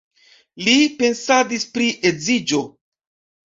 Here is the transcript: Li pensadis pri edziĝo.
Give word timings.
Li 0.67 0.73
pensadis 1.03 1.69
pri 1.77 1.93
edziĝo. 2.13 2.67